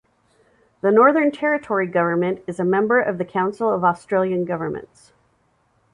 The 0.81 0.89
Northern 0.89 1.31
Territory 1.31 1.85
Government 1.85 2.41
is 2.47 2.59
a 2.59 2.63
member 2.65 2.99
of 2.99 3.19
the 3.19 3.23
Council 3.23 3.69
of 3.71 3.83
Australian 3.83 4.45
Governments. 4.45 5.13